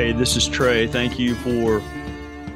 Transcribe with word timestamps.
Hey, 0.00 0.12
this 0.12 0.36
is 0.36 0.48
Trey. 0.48 0.86
Thank 0.86 1.18
you 1.18 1.34
for 1.34 1.82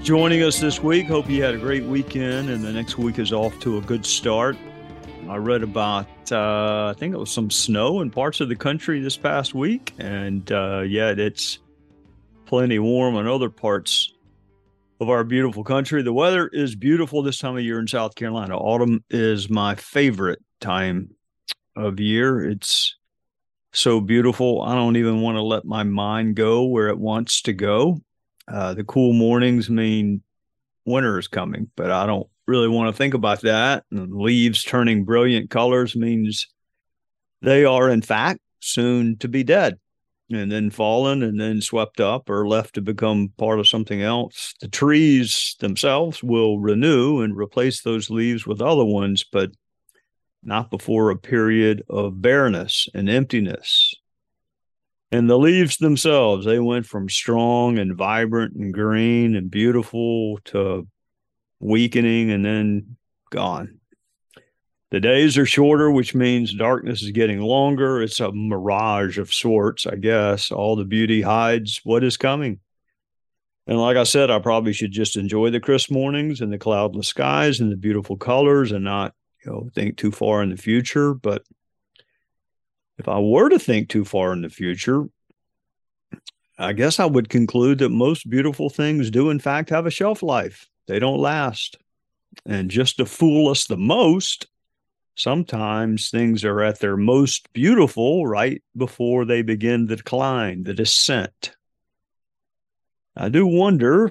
joining 0.03 0.43
us 0.43 0.61
this 0.61 0.81
week. 0.81 1.07
Hope 1.07 1.29
you 1.29 1.43
had 1.43 1.55
a 1.55 1.59
great 1.59 1.85
weekend 1.85 2.49
and 2.49 2.63
the 2.63 2.73
next 2.73 2.97
week 2.97 3.19
is 3.19 3.33
off 3.33 3.59
to 3.61 3.79
a 3.79 3.81
good 3.81 4.07
start. 4.07 4.57
I 5.35 5.39
read 5.39 5.65
about, 5.65 6.07
uh, 6.31 6.93
I 6.95 6.95
think 6.97 7.13
it 7.13 7.19
was 7.19 7.33
some 7.33 7.51
snow 7.51 8.03
in 8.03 8.11
parts 8.13 8.41
of 8.41 8.49
the 8.49 8.55
country 8.55 9.01
this 9.01 9.17
past 9.17 9.53
week. 9.53 9.93
And 9.99 10.51
uh, 10.53 10.83
yet 10.83 11.19
it's 11.19 11.59
plenty 12.47 12.79
warm 12.79 13.17
in 13.17 13.27
other 13.27 13.51
parts 13.51 14.13
of 15.01 15.11
our 15.11 15.25
beautiful 15.25 15.65
country. 15.65 16.05
The 16.05 16.13
weather 16.13 16.47
is 16.47 16.77
beautiful 16.77 17.25
this 17.25 17.39
time 17.39 17.57
of 17.57 17.65
year 17.65 17.81
in 17.81 17.89
South 17.89 18.15
Carolina. 18.15 18.57
Autumn 18.57 19.03
is 19.11 19.51
my 19.51 19.75
favorite 19.75 20.39
time 20.61 21.11
of 21.75 21.99
year. 21.99 22.49
It's 22.49 22.95
so 23.73 24.01
beautiful. 24.01 24.63
I 24.63 24.77
don't 24.77 24.95
even 24.95 25.21
want 25.21 25.37
to 25.37 25.43
let 25.43 25.65
my 25.65 25.83
mind 25.83 26.37
go 26.37 26.63
where 26.63 26.87
it 26.87 26.99
wants 27.01 27.43
to 27.43 27.53
go. 27.53 28.01
Uh, 28.47 28.75
the 28.75 28.85
cool 28.85 29.13
mornings 29.13 29.69
mean 29.69 30.23
winter 30.85 31.19
is 31.19 31.27
coming, 31.27 31.73
but 31.75 31.91
I 31.91 32.07
don't 32.07 32.29
really 32.47 32.69
want 32.69 32.93
to 32.93 32.97
think 32.97 33.15
about 33.15 33.41
that. 33.43 33.85
And 33.91 34.15
leaves 34.15 34.63
turning 34.63 35.05
brilliant 35.05 35.51
colors 35.51 35.97
means 35.97 36.47
they 37.43 37.65
are, 37.65 37.89
in 37.89 38.03
fact, 38.03 38.41
soon 38.61 39.17
to 39.19 39.29
be 39.29 39.45
dead 39.45 39.79
and 40.31 40.51
then 40.51 40.71
fallen 40.71 41.23
and 41.23 41.39
then 41.39 41.61
swept 41.61 42.01
up 42.01 42.31
or 42.31 42.49
left 42.49 42.75
to 42.75 42.81
become 42.81 43.33
part 43.37 43.59
of 43.59 43.69
something 43.69 44.03
else. 44.03 44.55
The 44.61 44.69
trees 44.69 45.57
themselves 45.61 46.23
will 46.23 46.59
renew 46.59 47.21
and 47.21 47.37
replace 47.37 47.83
those 47.83 48.11
leaves 48.11 48.47
with 48.47 48.61
other 48.61 48.85
ones, 48.85 49.25
but 49.31 49.51
not 50.43 50.71
before 50.71 51.11
a 51.11 51.17
period 51.17 51.83
of 51.89 52.21
bareness 52.21 52.89
and 52.95 53.09
emptiness. 53.09 53.95
And 55.13 55.29
the 55.31 55.39
leaves 55.39 55.77
themselves, 55.77 56.45
they 56.45 56.59
went 56.59 56.87
from 56.87 57.09
strong 57.09 57.79
and 57.79 57.97
vibrant 57.97 58.55
and 58.55 58.73
green 58.73 59.37
and 59.37 59.51
beautiful 59.51 60.39
to 60.47 60.89
weakening 61.61 62.31
and 62.31 62.45
then 62.45 62.97
gone. 63.31 63.81
The 64.91 65.01
days 65.01 65.37
are 65.39 65.47
shorter, 65.47 65.91
which 65.91 66.15
means 66.15 66.55
darkness 66.55 67.03
is 67.03 67.11
getting 67.11 67.41
longer. 67.41 68.01
It's 68.01 68.21
a 68.21 68.31
mirage 68.31 69.19
of 69.19 69.35
sorts, 69.35 69.87
I 69.87 69.97
guess. 69.97 70.53
All 70.53 70.77
the 70.77 70.85
beauty 70.85 71.23
hides 71.23 71.81
what 71.83 72.05
is 72.05 72.17
coming. 72.17 72.61
And 73.67 73.81
like 73.81 73.97
I 73.97 74.05
said, 74.05 74.31
I 74.31 74.39
probably 74.39 74.73
should 74.73 74.93
just 74.93 75.17
enjoy 75.17 75.51
the 75.51 75.59
crisp 75.59 75.91
mornings 75.91 76.41
and 76.41 76.53
the 76.53 76.59
cloudless 76.59 77.09
skies 77.09 77.61
and 77.61 77.73
the 77.73 77.77
beautiful 77.77 78.17
colors 78.17 78.71
and 78.71 78.85
not 78.85 79.15
you 79.45 79.53
know 79.53 79.69
think 79.75 79.97
too 79.97 80.11
far 80.11 80.43
in 80.43 80.51
the 80.51 80.57
future 80.57 81.15
but 81.15 81.43
if 82.99 83.09
i 83.09 83.19
were 83.19 83.49
to 83.49 83.59
think 83.59 83.89
too 83.89 84.05
far 84.05 84.33
in 84.33 84.43
the 84.43 84.49
future 84.49 85.05
i 86.59 86.73
guess 86.73 86.99
i 86.99 87.05
would 87.05 87.29
conclude 87.29 87.79
that 87.79 87.91
most 87.91 88.29
beautiful 88.29 88.71
things 88.71 89.11
do 89.11 89.31
in 89.31 89.39
fact 89.39 89.71
have 89.71 89.87
a 89.87 89.91
shelf 89.91 90.23
life 90.23 90.69
they 90.87 90.99
don't 90.99 91.21
last. 91.21 91.77
And 92.47 92.71
just 92.71 92.97
to 92.97 93.07
fool 93.07 93.51
us 93.51 93.67
the 93.67 93.77
most 93.77 94.47
sometimes 95.17 96.11
things 96.11 96.45
are 96.45 96.61
at 96.61 96.81
their 96.81 96.97
most 96.97 97.53
beautiful 97.53 98.27
right 98.27 98.63
before 98.77 99.25
they 99.25 99.43
begin 99.43 99.87
the 99.87 99.97
decline 99.97 100.65
the 100.65 100.75
descent. 100.75 101.55
I 103.17 103.29
do 103.29 103.47
wonder 103.47 104.11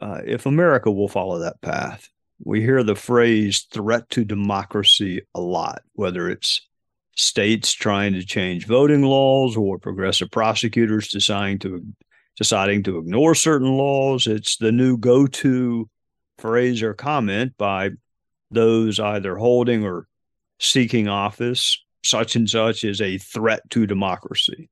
uh, 0.00 0.20
if 0.24 0.46
america 0.46 0.90
will 0.90 1.08
follow 1.08 1.40
that 1.40 1.60
path. 1.60 2.08
We 2.42 2.60
hear 2.60 2.82
the 2.82 2.94
phrase 2.94 3.66
threat 3.70 4.08
to 4.10 4.24
democracy 4.24 5.22
a 5.34 5.40
lot, 5.40 5.82
whether 5.92 6.30
it's 6.30 6.66
states 7.16 7.72
trying 7.72 8.14
to 8.14 8.24
change 8.24 8.66
voting 8.66 9.02
laws 9.02 9.56
or 9.56 9.78
progressive 9.78 10.30
prosecutors 10.30 11.08
deciding 11.08 11.58
to 11.58 11.84
deciding 12.40 12.82
to 12.82 12.96
ignore 12.96 13.34
certain 13.34 13.68
laws. 13.68 14.26
It's 14.26 14.56
the 14.56 14.72
new 14.72 14.96
go-to 14.96 15.90
phrase 16.38 16.82
or 16.82 16.94
comment 16.94 17.52
by 17.58 17.90
those 18.50 18.98
either 18.98 19.36
holding 19.36 19.84
or 19.84 20.06
seeking 20.58 21.06
office. 21.06 21.84
Such 22.02 22.36
and 22.36 22.48
such 22.48 22.82
is 22.82 23.02
a 23.02 23.18
threat 23.18 23.68
to 23.70 23.86
democracy. 23.86 24.70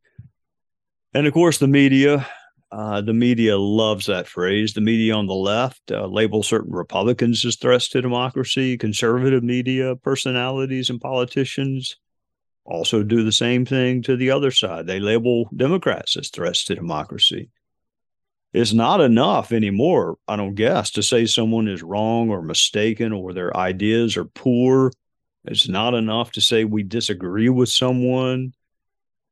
And 1.13 1.27
of 1.27 1.35
course, 1.35 1.59
the 1.59 1.69
media 1.69 2.27
uh, 2.71 3.01
the 3.01 3.15
media 3.15 3.57
loves 3.57 4.07
that 4.07 4.29
phrase. 4.29 4.75
The 4.75 4.81
media 4.81 5.15
on 5.15 5.27
the 5.27 5.35
left 5.35 5.91
uh, 5.91 6.07
label 6.07 6.43
certain 6.43 6.73
Republicans 6.73 7.45
as 7.45 7.57
threats 7.57 7.89
to 7.91 8.03
democracy. 8.03 8.77
Conservative 8.77 9.43
media 9.43 9.97
personalities 9.97 10.91
and 10.91 11.01
politicians 11.01 11.97
also 12.67 13.03
do 13.03 13.25
the 13.25 13.33
same 13.33 13.65
thing 13.65 14.03
to 14.03 14.17
the 14.17 14.31
other 14.31 14.51
side. 14.51 14.87
They 14.87 15.01
label 15.01 15.49
Democrats 15.57 16.17
as 16.17 16.29
threats 16.29 16.65
to 16.65 16.75
democracy. 16.75 17.49
It's 18.53 18.73
not 18.73 19.01
enough 19.01 19.53
anymore, 19.53 20.17
I 20.27 20.37
don't 20.37 20.55
guess, 20.55 20.91
to 20.93 21.03
say 21.03 21.27
someone 21.27 21.69
is 21.69 21.83
wrong 21.83 22.31
or 22.31 22.43
mistaken 22.43 23.13
or 23.13 23.33
their 23.33 23.55
ideas 23.57 24.17
are 24.17 24.25
poor. 24.25 24.91
It's 25.45 25.69
not 25.69 25.95
enough 25.95 26.33
to 26.33 26.41
say 26.41 26.65
we 26.65 26.83
disagree 26.83 27.49
with 27.51 27.69
someone 27.69 28.55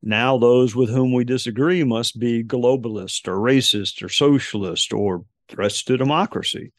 now, 0.03 0.39
those 0.39 0.77
with 0.77 0.91
whom 0.91 1.13
we 1.13 1.25
disagree 1.25 1.83
must 1.83 2.19
be 2.19 2.45
globalist 2.45 3.27
or 3.27 3.37
racist 3.37 4.03
or 4.03 4.09
socialist 4.09 4.93
or 4.93 5.25
threats 5.49 5.83
to 5.85 5.97
democracy. 5.97 6.73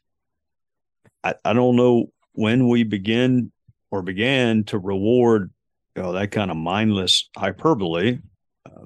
I, 1.24 1.36
I 1.44 1.54
don't 1.54 1.76
know 1.76 2.12
when 2.34 2.68
we 2.68 2.84
begin 2.84 3.52
or 3.92 4.02
began 4.02 4.64
to 4.66 4.78
reward 4.78 5.52
you 5.96 6.04
know, 6.04 6.12
that 6.14 6.32
kind 6.32 6.52
of 6.52 6.58
mindless 6.58 7.30
hyperbole, 7.36 8.20
uh, 8.66 8.86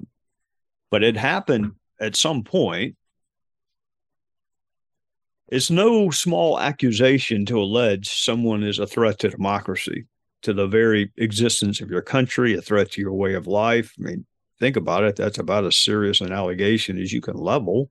but 0.90 1.04
it 1.04 1.16
happened 1.16 1.72
at 2.00 2.16
some 2.16 2.42
point. 2.42 2.96
It's 5.52 5.70
no 5.70 6.08
small 6.08 6.58
accusation 6.58 7.44
to 7.44 7.60
allege 7.60 8.08
someone 8.08 8.62
is 8.62 8.78
a 8.78 8.86
threat 8.86 9.18
to 9.18 9.28
democracy, 9.28 10.06
to 10.44 10.54
the 10.54 10.66
very 10.66 11.12
existence 11.18 11.82
of 11.82 11.90
your 11.90 12.00
country, 12.00 12.54
a 12.54 12.62
threat 12.62 12.92
to 12.92 13.02
your 13.02 13.12
way 13.12 13.34
of 13.34 13.46
life. 13.46 13.92
I 13.98 14.02
mean, 14.02 14.24
think 14.60 14.76
about 14.76 15.04
it, 15.04 15.14
that's 15.14 15.36
about 15.36 15.66
as 15.66 15.76
serious 15.76 16.22
an 16.22 16.32
allegation 16.32 16.96
as 16.98 17.12
you 17.12 17.20
can 17.20 17.36
level. 17.36 17.90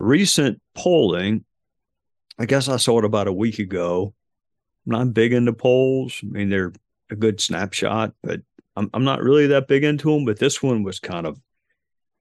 Recent 0.00 0.60
polling, 0.74 1.44
I 2.40 2.46
guess 2.46 2.68
I 2.68 2.76
saw 2.76 2.98
it 2.98 3.04
about 3.04 3.28
a 3.28 3.32
week 3.32 3.60
ago. 3.60 4.12
I'm 4.84 4.90
not 4.90 5.14
big 5.14 5.32
into 5.32 5.52
polls. 5.52 6.18
I 6.24 6.26
mean, 6.26 6.50
they're 6.50 6.72
a 7.08 7.14
good 7.14 7.40
snapshot, 7.40 8.14
but 8.20 8.40
I'm, 8.74 8.90
I'm 8.92 9.04
not 9.04 9.22
really 9.22 9.46
that 9.46 9.68
big 9.68 9.84
into 9.84 10.12
them. 10.12 10.24
But 10.24 10.40
this 10.40 10.60
one 10.60 10.82
was 10.82 10.98
kind 10.98 11.24
of 11.24 11.40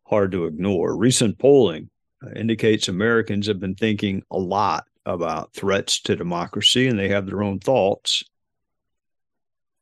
hard 0.05 0.31
to 0.33 0.45
ignore. 0.45 0.95
Recent 0.95 1.39
polling 1.39 1.89
indicates 2.35 2.87
Americans 2.87 3.47
have 3.47 3.59
been 3.59 3.75
thinking 3.75 4.23
a 4.31 4.37
lot 4.37 4.85
about 5.05 5.53
threats 5.53 5.99
to 6.01 6.15
democracy 6.15 6.87
and 6.87 6.97
they 6.97 7.09
have 7.09 7.25
their 7.25 7.43
own 7.43 7.59
thoughts. 7.59 8.23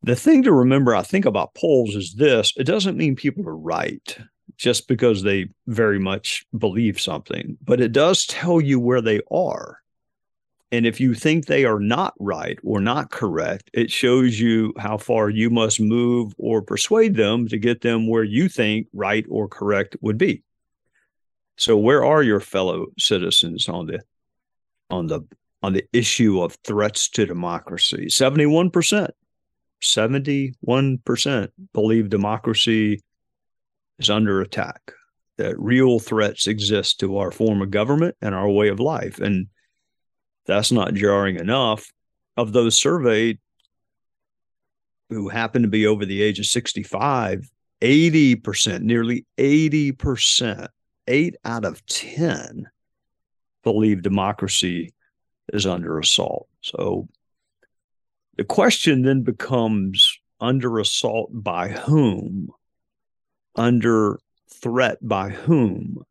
The 0.04 0.16
thing 0.16 0.44
to 0.44 0.54
remember, 0.54 0.96
I 0.96 1.02
think, 1.02 1.26
about 1.26 1.56
polls 1.56 1.96
is 1.96 2.14
this 2.14 2.54
it 2.56 2.64
doesn't 2.64 2.98
mean 2.98 3.16
people 3.16 3.48
are 3.48 3.58
right 3.58 4.18
just 4.58 4.88
because 4.88 5.24
they 5.24 5.50
very 5.68 6.00
much 6.00 6.46
believe 6.58 7.00
something, 7.00 7.58
but 7.64 7.82
it 7.82 7.92
does 7.92 8.26
tell 8.26 8.60
you 8.62 8.80
where 8.80 9.02
they 9.02 9.22
are. 9.32 9.80
And 10.72 10.86
if 10.86 11.00
you 11.00 11.16
think 11.16 11.46
they 11.46 11.66
are 11.66 11.80
not 11.80 12.14
right 12.20 12.60
or 12.64 12.80
not 12.80 13.10
correct, 13.10 13.72
it 13.74 13.90
shows 13.90 14.40
you 14.40 14.74
how 14.78 14.98
far 14.98 15.30
you 15.30 15.50
must 15.50 15.80
move 15.80 16.34
or 16.38 16.62
persuade 16.62 17.16
them 17.16 17.48
to 17.48 17.58
get 17.58 17.82
them 17.82 18.08
where 18.08 18.24
you 18.24 18.48
think 18.50 18.88
right 18.94 19.26
or 19.30 19.48
correct 19.48 19.96
would 20.02 20.18
be. 20.18 20.44
So 21.60 21.78
where 21.78 22.04
are 22.04 22.24
your 22.24 22.40
fellow 22.40 22.88
citizens 22.98 23.70
on 23.70 23.86
the 23.88 24.00
on 24.90 25.08
the 25.08 25.22
on 25.62 25.74
the 25.74 25.86
issue 25.94 26.42
of 26.42 26.58
threats 26.64 27.10
to 27.10 27.26
democracy? 27.26 28.08
71% 28.08 29.10
71% 29.82 31.50
believe 31.74 32.10
democracy 32.10 33.02
is 33.98 34.10
under 34.10 34.42
attack, 34.42 34.92
that 35.38 35.60
real 35.60 36.00
threats 36.00 36.48
exist 36.48 37.00
to 37.00 37.18
our 37.18 37.32
form 37.32 37.62
of 37.62 37.72
government 37.72 38.16
and 38.22 38.36
our 38.36 38.50
way 38.50 38.70
of 38.70 38.80
life. 38.80 39.20
And 39.20 39.48
that's 40.46 40.72
not 40.72 40.94
jarring 40.94 41.38
enough. 41.38 41.92
Of 42.38 42.54
those 42.54 42.78
surveyed 42.78 43.40
who 45.10 45.28
happen 45.30 45.64
to 45.64 45.68
be 45.68 45.88
over 45.88 46.06
the 46.06 46.22
age 46.22 46.40
of 46.40 46.46
65, 46.46 47.50
80%, 47.82 48.82
nearly 48.82 49.26
80%, 49.38 50.68
eight 51.10 51.36
out 51.44 51.66
of 51.66 51.86
10 51.88 52.70
believe 53.64 54.02
democracy 54.02 54.94
is 55.52 55.66
under 55.66 56.00
assault. 56.00 56.48
So 56.62 57.10
the 58.38 58.46
question 58.46 59.02
then 59.02 59.24
becomes 59.24 60.18
under 60.40 60.80
assault 60.80 61.30
by 61.34 61.70
whom? 61.70 62.52
Under 63.56 64.20
threat 64.50 65.00
by 65.02 65.30
whom? 65.30 66.04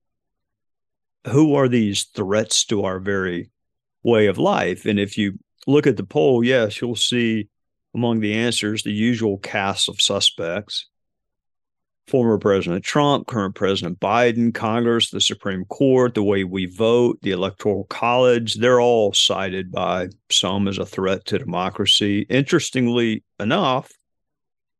Who 1.26 1.54
are 1.54 1.68
these 1.68 2.04
threats 2.04 2.64
to 2.66 2.84
our 2.84 2.98
very 2.98 3.50
way 4.02 4.26
of 4.26 4.36
life? 4.38 4.84
And 4.84 5.00
if 5.00 5.16
you 5.16 5.38
look 5.66 5.86
at 5.86 5.96
the 5.96 6.04
poll, 6.04 6.44
yes, 6.44 6.80
you'll 6.80 6.96
see 6.96 7.48
among 7.94 8.20
the 8.20 8.34
answers 8.34 8.82
the 8.82 8.92
usual 8.92 9.38
cast 9.38 9.88
of 9.88 10.00
suspects 10.00 10.86
former 12.08 12.38
President 12.38 12.84
Trump, 12.84 13.26
current 13.26 13.54
President 13.54 14.00
Biden, 14.00 14.54
Congress, 14.54 15.10
the 15.10 15.20
Supreme 15.20 15.64
Court, 15.66 16.14
the 16.14 16.22
way 16.22 16.44
we 16.44 16.66
vote, 16.66 17.18
the 17.22 17.32
Electoral 17.32 17.84
College, 17.84 18.54
they're 18.54 18.80
all 18.80 19.12
cited 19.12 19.70
by 19.70 20.08
some 20.30 20.68
as 20.68 20.78
a 20.78 20.86
threat 20.86 21.24
to 21.26 21.38
democracy. 21.38 22.26
Interestingly 22.28 23.22
enough, 23.38 23.92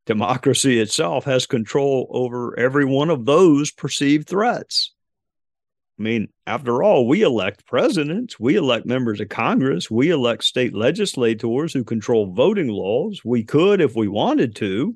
democracy 0.06 0.80
itself 0.80 1.24
has 1.24 1.46
control 1.46 2.08
over 2.10 2.58
every 2.58 2.84
one 2.84 3.10
of 3.10 3.26
those 3.26 3.70
perceived 3.70 4.28
threats. 4.28 4.94
I 5.98 6.02
mean, 6.02 6.28
after 6.46 6.82
all, 6.82 7.08
we 7.08 7.22
elect 7.22 7.66
presidents, 7.66 8.38
we 8.38 8.54
elect 8.54 8.86
members 8.86 9.20
of 9.20 9.28
Congress, 9.28 9.90
we 9.90 10.10
elect 10.10 10.44
state 10.44 10.72
legislators 10.72 11.72
who 11.72 11.82
control 11.82 12.32
voting 12.32 12.68
laws. 12.68 13.20
We 13.24 13.42
could, 13.42 13.80
if 13.80 13.96
we 13.96 14.06
wanted 14.06 14.54
to, 14.56 14.94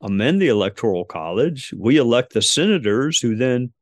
amend 0.00 0.40
the 0.40 0.48
Electoral 0.48 1.04
College. 1.04 1.72
We 1.76 1.96
elect 1.96 2.32
the 2.32 2.42
senators 2.42 3.20
who 3.20 3.36
then, 3.36 3.72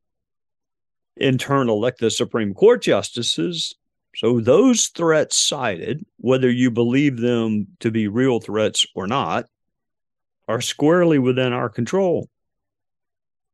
in 1.16 1.38
turn, 1.38 1.68
elect 1.68 2.00
the 2.00 2.10
Supreme 2.10 2.54
Court 2.54 2.82
justices. 2.82 3.74
So 4.16 4.40
those 4.40 4.86
threats 4.86 5.36
cited, 5.36 6.06
whether 6.18 6.50
you 6.50 6.70
believe 6.70 7.18
them 7.18 7.66
to 7.80 7.90
be 7.90 8.06
real 8.08 8.40
threats 8.40 8.86
or 8.94 9.06
not, 9.06 9.46
are 10.46 10.60
squarely 10.60 11.18
within 11.18 11.52
our 11.52 11.68
control. 11.68 12.28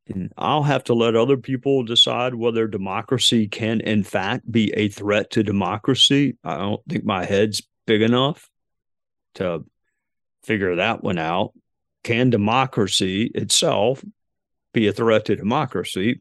And 0.07 0.33
I'll 0.37 0.65
have 0.65 0.85
to 0.85 0.95
let 0.95 1.15
other 1.15 1.37
people 1.37 1.85
decide 1.85 2.35
whether 2.35 2.67
democracy 2.67 3.47
can, 3.47 3.81
in 3.81 4.03
fact, 4.03 4.51
be 4.51 4.73
a 4.73 4.89
threat 4.89 5.31
to 5.31 5.43
democracy. 5.43 6.37
I 6.43 6.59
don't 6.59 6.85
think 6.89 7.05
my 7.05 7.25
head's 7.25 7.62
big 7.87 8.03
enough 8.03 8.51
to 9.37 9.65
figure 10.43 10.77
that 10.77 11.03
one 11.05 11.19
out. 11.19 11.53
Can 12.02 12.31
democracy 12.31 13.31
itself 13.35 14.02
be 14.73 14.87
a 14.87 14.93
threat 14.93 15.26
to 15.26 15.37
democracy? 15.37 16.20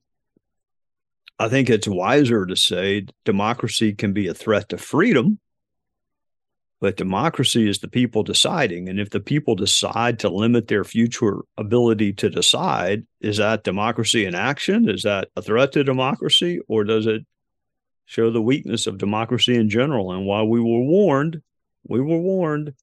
I 1.37 1.47
think 1.47 1.69
it's 1.69 1.87
wiser 1.87 2.45
to 2.45 2.55
say 2.55 3.05
democracy 3.23 3.93
can 3.93 4.11
be 4.11 4.27
a 4.27 4.33
threat 4.33 4.69
to 4.69 4.77
freedom, 4.77 5.39
but 6.81 6.97
democracy 6.97 7.69
is 7.69 7.79
the 7.79 7.87
people 7.87 8.23
deciding. 8.23 8.89
And 8.89 8.99
if 8.99 9.09
the 9.09 9.21
people 9.21 9.55
decide 9.55 10.19
to 10.19 10.29
limit 10.29 10.67
their 10.67 10.83
future 10.83 11.37
ability 11.57 12.13
to 12.13 12.29
decide, 12.29 13.05
is 13.21 13.37
that 13.37 13.63
democracy 13.63 14.25
in 14.25 14.35
action? 14.35 14.89
Is 14.89 15.03
that 15.03 15.29
a 15.37 15.41
threat 15.41 15.71
to 15.73 15.83
democracy? 15.83 16.59
Or 16.67 16.83
does 16.83 17.07
it 17.07 17.25
show 18.05 18.31
the 18.31 18.41
weakness 18.41 18.85
of 18.85 18.97
democracy 18.97 19.55
in 19.55 19.69
general? 19.69 20.11
And 20.11 20.25
while 20.25 20.47
we 20.47 20.59
were 20.59 20.81
warned, 20.81 21.41
we 21.87 22.01
were 22.01 22.19
warned 22.19 22.73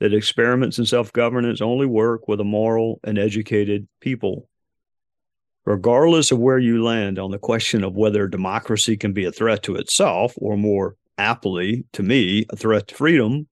that 0.00 0.14
experiments 0.14 0.78
in 0.78 0.86
self 0.86 1.12
governance 1.12 1.60
only 1.60 1.86
work 1.86 2.28
with 2.28 2.40
a 2.40 2.44
moral 2.44 3.00
and 3.04 3.18
educated 3.18 3.88
people. 4.00 4.48
Regardless 5.64 6.30
of 6.30 6.38
where 6.38 6.58
you 6.58 6.82
land 6.82 7.18
on 7.18 7.30
the 7.30 7.38
question 7.38 7.84
of 7.84 7.96
whether 7.96 8.28
democracy 8.28 8.96
can 8.96 9.12
be 9.12 9.24
a 9.24 9.32
threat 9.32 9.62
to 9.62 9.76
itself, 9.76 10.34
or 10.36 10.56
more 10.56 10.96
aptly 11.16 11.84
to 11.92 12.02
me, 12.02 12.44
a 12.50 12.56
threat 12.56 12.88
to 12.88 12.94
freedom, 12.94 13.48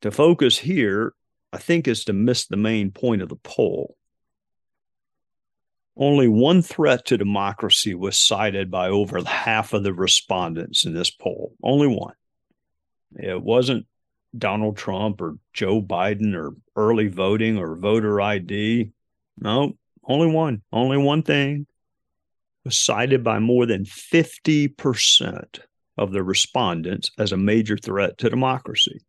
to 0.00 0.10
focus 0.10 0.58
here, 0.58 1.12
I 1.52 1.58
think, 1.58 1.86
is 1.86 2.04
to 2.04 2.12
miss 2.12 2.46
the 2.46 2.56
main 2.56 2.92
point 2.92 3.20
of 3.20 3.28
the 3.28 3.36
poll. 3.36 3.96
Only 5.98 6.28
one 6.28 6.62
threat 6.62 7.06
to 7.06 7.16
democracy 7.16 7.94
was 7.94 8.18
cited 8.18 8.70
by 8.70 8.88
over 8.88 9.22
half 9.24 9.72
of 9.72 9.82
the 9.82 9.94
respondents 9.94 10.84
in 10.84 10.94
this 10.94 11.10
poll. 11.10 11.54
Only 11.62 11.88
one. 11.88 12.14
It 13.14 13.42
wasn't 13.42 13.86
Donald 14.38 14.76
Trump 14.76 15.20
or 15.20 15.36
Joe 15.52 15.80
Biden 15.82 16.34
or 16.34 16.54
early 16.74 17.08
voting 17.08 17.58
or 17.58 17.76
voter 17.76 18.20
ID. 18.20 18.90
No, 19.38 19.76
only 20.04 20.28
one, 20.28 20.62
only 20.72 20.98
one 20.98 21.22
thing 21.22 21.66
was 22.64 22.76
cited 22.76 23.22
by 23.22 23.38
more 23.38 23.64
than 23.64 23.84
50% 23.84 25.60
of 25.98 26.12
the 26.12 26.22
respondents 26.22 27.10
as 27.18 27.32
a 27.32 27.36
major 27.36 27.76
threat 27.76 28.18
to 28.18 28.28
democracy. 28.28 29.00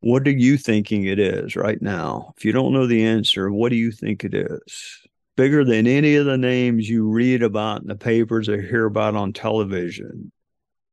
What 0.00 0.26
are 0.26 0.30
you 0.30 0.56
thinking 0.56 1.04
it 1.04 1.18
is 1.18 1.56
right 1.56 1.80
now? 1.82 2.32
If 2.36 2.44
you 2.44 2.52
don't 2.52 2.72
know 2.72 2.86
the 2.86 3.04
answer, 3.04 3.50
what 3.50 3.70
do 3.70 3.76
you 3.76 3.90
think 3.90 4.24
it 4.24 4.32
is? 4.32 5.00
Bigger 5.36 5.64
than 5.64 5.86
any 5.86 6.16
of 6.16 6.26
the 6.26 6.38
names 6.38 6.88
you 6.88 7.08
read 7.08 7.42
about 7.42 7.82
in 7.82 7.88
the 7.88 7.96
papers 7.96 8.48
or 8.48 8.60
hear 8.60 8.86
about 8.86 9.14
on 9.14 9.32
television. 9.32 10.32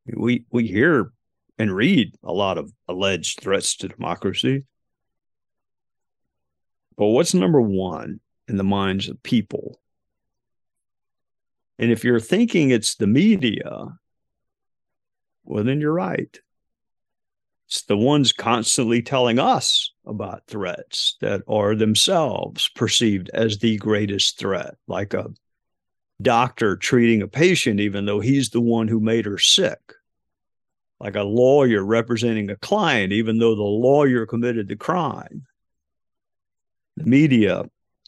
We 0.06 0.46
we 0.52 0.68
hear 0.68 1.12
and 1.58 1.76
read 1.76 2.16
a 2.24 2.34
lot 2.34 2.58
of 2.58 2.72
alleged 2.88 3.40
threats 3.42 3.76
to 3.78 3.88
democracy. 3.88 4.64
But 6.98 7.08
what's 7.08 7.34
number 7.34 7.62
one 7.62 8.20
in 8.48 8.58
the 8.58 8.64
minds 8.64 9.10
of 9.10 9.22
people? 9.24 9.80
And 11.78 11.92
if 11.92 12.04
you're 12.04 12.20
thinking 12.20 12.70
it's 12.70 12.96
the 12.96 13.08
media, 13.08 13.88
well, 15.44 15.64
then 15.64 15.82
you're 15.82 15.94
right. 15.94 16.40
It's 17.68 17.82
the 17.84 17.98
ones 17.98 18.32
constantly 18.32 19.02
telling 19.02 19.40
us 19.40 19.92
about 20.06 20.48
threats 20.48 21.18
that 21.22 21.42
are 21.48 21.76
themselves 21.76 22.70
perceived 22.76 23.30
as 23.34 23.58
the 23.58 23.78
greatest 23.78 24.38
threat, 24.38 24.76
like 24.88 25.14
a 25.14 25.28
doctor 26.22 26.78
treating 26.78 27.22
a 27.22 27.28
patient, 27.28 27.80
even 27.80 28.06
though 28.06 28.20
he's 28.20 28.52
the 28.52 28.62
one 28.62 28.88
who 28.88 29.00
made 29.00 29.26
her 29.26 29.40
sick 29.40 29.80
like 31.00 31.16
a 31.16 31.24
lawyer 31.24 31.84
representing 31.84 32.50
a 32.50 32.56
client, 32.56 33.12
even 33.12 33.38
though 33.38 33.56
the 33.56 33.62
lawyer 33.62 34.26
committed 34.26 34.68
the 34.68 34.76
crime. 34.76 35.46
The 36.98 37.06
media 37.06 37.66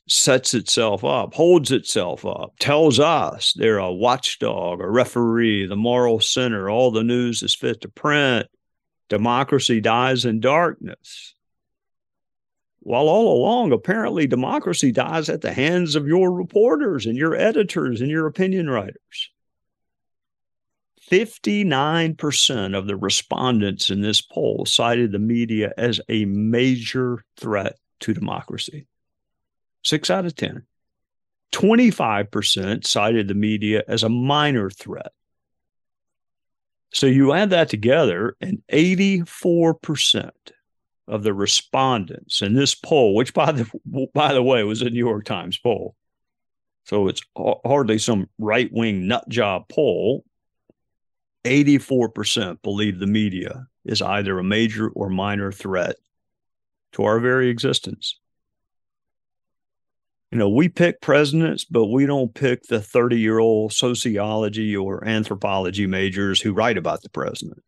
sets 0.07 0.53
itself 0.53 1.03
up, 1.03 1.33
holds 1.33 1.71
itself 1.71 2.25
up, 2.25 2.53
tells 2.59 2.99
us 2.99 3.53
they're 3.57 3.77
a 3.77 3.91
watchdog, 3.91 4.79
a 4.79 4.89
referee, 4.89 5.67
the 5.67 5.75
moral 5.75 6.19
center, 6.19 6.69
all 6.69 6.91
the 6.91 7.03
news 7.03 7.43
is 7.43 7.53
fit 7.53 7.81
to 7.81 7.89
print. 7.89 8.47
Democracy 9.09 9.81
dies 9.81 10.25
in 10.25 10.39
darkness. 10.39 11.33
While 12.79 13.09
all 13.09 13.37
along, 13.37 13.73
apparently, 13.73 14.27
democracy 14.27 14.93
dies 14.93 15.27
at 15.27 15.41
the 15.41 15.51
hands 15.51 15.95
of 15.95 16.07
your 16.07 16.31
reporters 16.31 17.05
and 17.05 17.17
your 17.17 17.35
editors 17.35 17.99
and 17.99 18.09
your 18.09 18.27
opinion 18.27 18.69
writers. 18.69 19.29
59% 21.09 22.77
of 22.77 22.87
the 22.87 22.95
respondents 22.95 23.89
in 23.89 24.01
this 24.01 24.21
poll 24.21 24.65
cited 24.65 25.11
the 25.11 25.19
media 25.19 25.73
as 25.77 26.01
a 26.09 26.25
major 26.25 27.23
threat 27.37 27.77
to 28.01 28.13
democracy. 28.13 28.87
Six 29.83 30.09
out 30.09 30.25
of 30.25 30.35
10. 30.35 30.63
25% 31.53 32.85
cited 32.85 33.27
the 33.27 33.33
media 33.33 33.83
as 33.87 34.03
a 34.03 34.09
minor 34.09 34.69
threat. 34.69 35.11
So 36.91 37.07
you 37.07 37.33
add 37.33 37.51
that 37.51 37.69
together, 37.69 38.35
and 38.41 38.61
84% 38.71 40.31
of 41.07 41.23
the 41.23 41.33
respondents 41.33 42.41
in 42.41 42.53
this 42.53 42.75
poll, 42.75 43.15
which 43.15 43.33
by 43.33 43.51
the 43.51 43.69
by 44.13 44.33
the 44.33 44.43
way 44.43 44.63
was 44.63 44.81
a 44.81 44.89
New 44.89 45.05
York 45.05 45.25
Times 45.25 45.57
poll, 45.57 45.95
so 46.85 47.07
it's 47.07 47.21
hardly 47.35 47.97
some 47.97 48.29
right 48.37 48.71
wing 48.71 49.07
nut 49.07 49.27
job 49.27 49.67
poll. 49.67 50.23
84% 51.47 52.61
believe 52.61 52.99
the 52.99 53.07
media 53.07 53.67
is 53.85 54.01
either 54.01 54.37
a 54.37 54.43
major 54.43 54.89
or 54.89 55.09
minor 55.09 55.51
threat 55.51 55.95
to 56.93 57.03
our 57.03 57.19
very 57.19 57.49
existence. 57.49 58.19
You 60.31 60.37
know, 60.37 60.49
we 60.49 60.67
pick 60.67 60.99
presidents, 60.99 61.63
but 61.63 61.85
we 61.85 62.05
don't 62.05 62.33
pick 62.33 62.63
the 62.63 62.81
30 62.81 63.17
year 63.17 63.39
old 63.39 63.71
sociology 63.71 64.75
or 64.75 65.05
anthropology 65.05 65.87
majors 65.87 66.41
who 66.41 66.53
write 66.53 66.77
about 66.77 67.01
the 67.01 67.09
president. 67.09 67.63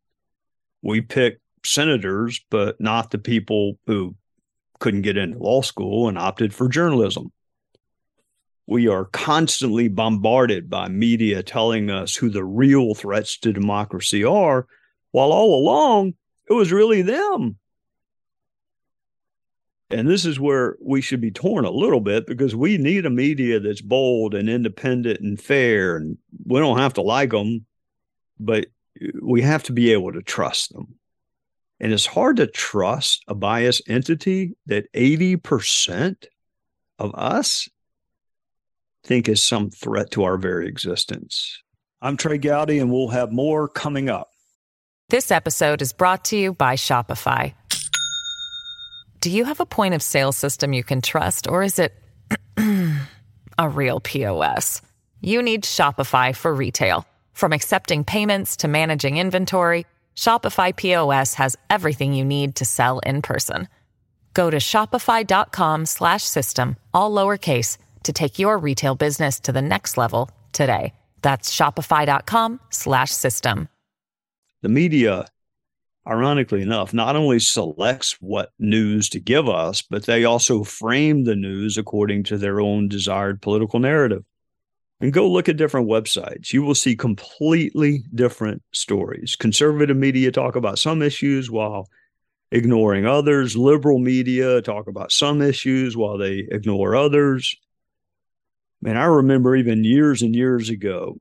We 0.82 1.02
pick 1.02 1.40
senators, 1.66 2.42
but 2.50 2.80
not 2.80 3.12
the 3.12 3.18
people 3.18 3.80
who 3.88 4.16
couldn't 4.80 5.02
get 5.02 5.18
into 5.18 5.40
law 5.40 5.62
school 5.62 6.08
and 6.08 6.18
opted 6.18 6.54
for 6.54 6.68
journalism 6.68 7.32
we 8.70 8.88
are 8.88 9.06
constantly 9.06 9.88
bombarded 9.88 10.70
by 10.70 10.88
media 10.88 11.42
telling 11.42 11.90
us 11.90 12.16
who 12.16 12.30
the 12.30 12.44
real 12.44 12.94
threats 12.94 13.36
to 13.40 13.52
democracy 13.52 14.24
are, 14.24 14.68
while 15.10 15.32
all 15.32 15.60
along 15.60 16.14
it 16.48 16.54
was 16.54 16.72
really 16.72 17.02
them. 17.02 17.58
And 19.90 20.08
this 20.08 20.24
is 20.24 20.40
where 20.40 20.78
we 20.80 21.02
should 21.02 21.20
be 21.20 21.32
torn 21.32 21.66
a 21.66 21.72
little 21.72 22.00
bit 22.00 22.28
because 22.28 22.56
we 22.56 22.78
need 22.78 23.08
a 23.08 23.10
media 23.10 23.60
that's 23.60 23.82
bold 23.82 24.36
and 24.36 24.48
independent 24.48 25.20
and 25.20 25.42
fair. 25.42 25.98
And 25.98 26.20
we 26.46 26.60
don't 26.60 26.78
have 26.78 26.94
to 26.94 27.02
like 27.02 27.32
them, 27.32 27.66
but 28.40 28.68
we 29.20 29.42
have 29.42 29.64
to 29.64 29.72
be 29.72 29.94
able 29.94 30.14
to 30.14 30.22
trust 30.22 30.74
them. 30.74 30.94
And 31.80 31.92
it's 31.92 32.06
hard 32.06 32.38
to 32.38 32.46
trust 32.46 33.24
a 33.28 33.34
biased 33.34 33.90
entity 33.90 34.56
that 34.68 34.94
80% 34.94 36.26
of 37.00 37.16
us 37.16 37.68
think 39.04 39.30
is 39.30 39.44
some 39.44 39.70
threat 39.70 40.12
to 40.12 40.24
our 40.24 40.38
very 40.38 40.68
existence. 40.68 41.62
I'm 42.02 42.18
Trey 42.18 42.38
Gowdy, 42.38 42.80
and 42.80 42.92
we'll 42.92 43.10
have 43.10 43.32
more 43.32 43.68
coming 43.68 44.10
up. 44.10 44.30
This 45.10 45.32
episode 45.32 45.82
is 45.82 45.92
brought 45.92 46.26
to 46.26 46.38
you 46.38 46.54
by 46.54 46.76
Shopify. 46.76 47.54
Do 49.22 49.32
you 49.32 49.46
have 49.46 49.60
a 49.60 49.66
point 49.66 49.96
of 49.96 50.02
sale 50.02 50.32
system 50.32 50.72
you 50.72 50.84
can 50.84 51.02
trust, 51.02 51.50
or 51.50 51.64
is 51.64 51.80
it 51.80 51.94
a 53.58 53.68
real 53.68 54.00
POS? 54.00 54.82
You 55.20 55.42
need 55.42 55.64
Shopify 55.64 56.36
for 56.36 56.54
retail. 56.54 57.06
From 57.34 57.52
accepting 57.52 58.04
payments 58.04 58.58
to 58.58 58.68
managing 58.68 59.18
inventory, 59.18 59.88
Shopify 60.16 60.76
POS 60.76 61.34
has 61.34 61.58
everything 61.70 62.14
you 62.14 62.24
need 62.24 62.56
to 62.56 62.66
sell 62.66 63.00
in 63.00 63.22
person. 63.22 63.68
Go 64.34 64.50
to 64.50 64.58
shopify.com/system 64.58 66.76
all 66.94 67.12
lowercase 67.12 67.78
to 68.04 68.14
take 68.14 68.40
your 68.40 68.58
retail 68.58 68.96
business 68.96 69.40
to 69.42 69.52
the 69.52 69.62
next 69.62 69.98
level 69.98 70.30
today. 70.54 70.94
That's 71.22 71.56
shopify.com 71.56 72.60
slash 72.70 73.12
system. 73.12 73.70
The 74.62 74.70
media 74.70 75.26
ironically 76.10 76.62
enough, 76.62 76.94
not 76.94 77.16
only 77.16 77.40
selects 77.40 78.18
what 78.20 78.52
news 78.58 79.10
to 79.10 79.20
give 79.20 79.48
us, 79.48 79.82
but 79.82 80.06
they 80.06 80.26
also 80.26 80.64
frame 80.64 81.24
the 81.24 81.36
news 81.36 81.78
according 81.78 82.24
to 82.24 82.38
their 82.38 82.60
own 82.60 82.88
desired 82.88 83.42
political 83.42 83.80
narrative. 83.80 84.24
And 85.02 85.14
go 85.14 85.30
look 85.30 85.48
at 85.48 85.56
different 85.56 85.88
websites. 85.88 86.52
You 86.52 86.64
will 86.64 86.76
see 86.76 86.96
completely 86.96 88.04
different 88.14 88.64
stories. 88.74 89.36
Conservative 89.36 89.96
media 89.96 90.32
talk 90.32 90.56
about 90.56 90.80
some 90.80 91.02
issues 91.02 91.50
while 91.50 91.88
ignoring 92.52 93.06
others. 93.06 93.56
Liberal 93.56 94.00
media 94.00 94.62
talk 94.62 94.88
about 94.88 95.12
some 95.12 95.42
issues 95.42 95.96
while 95.96 96.18
they 96.18 96.48
ignore 96.52 96.96
others. 96.96 97.56
Man, 98.82 98.98
I 98.98 99.06
remember 99.06 99.56
even 99.56 99.84
years 99.84 100.22
and 100.22 100.36
years 100.36 100.70
ago, 100.70 101.18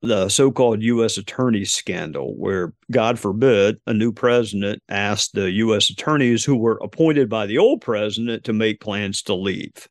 the 0.00 0.28
so-called 0.28 0.82
U.S. 0.82 1.16
attorney 1.16 1.64
scandal, 1.64 2.34
where 2.36 2.72
God 2.90 3.18
forbid 3.18 3.80
a 3.86 3.94
new 3.94 4.12
president 4.12 4.82
asked 4.88 5.34
the 5.34 5.50
U.S. 5.50 5.90
attorneys 5.90 6.44
who 6.44 6.56
were 6.56 6.78
appointed 6.82 7.28
by 7.28 7.46
the 7.46 7.58
old 7.58 7.80
president 7.80 8.44
to 8.44 8.52
make 8.52 8.80
plans 8.80 9.22
to 9.22 9.34
leave. 9.34 9.88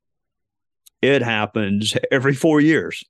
It 1.01 1.21
happens 1.21 1.95
every 2.11 2.33
four 2.33 2.59
years. 2.59 3.03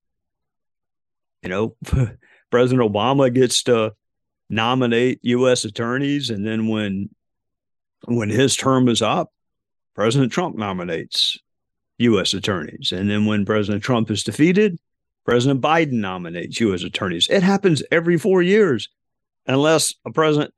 You 1.42 1.50
know, 1.50 1.76
President 2.52 2.88
Obama 2.88 3.34
gets 3.34 3.64
to 3.64 3.94
nominate 4.50 5.20
U.S. 5.24 5.66
attorneys, 5.66 6.30
and 6.30 6.46
then 6.46 6.68
when 6.68 7.10
when 8.06 8.30
his 8.30 8.56
term 8.56 8.88
is 8.90 9.02
up, 9.02 9.32
President 9.96 10.32
Trump 10.32 10.56
nominates 10.56 11.40
U.S. 12.02 12.34
attorneys, 12.34 12.92
and 12.92 13.10
then 13.10 13.26
when 13.26 13.46
President 13.46 13.84
Trump 13.84 14.12
is 14.12 14.24
defeated, 14.24 14.78
President 15.26 15.62
Biden 15.62 15.94
nominates 15.94 16.62
as 16.62 16.84
attorneys. 16.84 17.28
It 17.30 17.44
happens 17.44 17.84
every 17.92 18.18
four 18.18 18.42
years, 18.42 18.90
unless 19.46 19.94
a 20.06 20.12
president 20.12 20.54